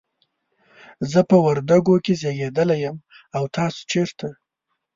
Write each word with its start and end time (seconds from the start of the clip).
زه 1.11 1.19
په 1.29 1.35
وردګو 1.45 1.95
کې 2.05 2.13
زیږیدلی 2.21 2.77
یم، 2.85 2.97
او 3.35 3.43
تاسو 3.55 3.79
چیرته؟ 3.91 4.29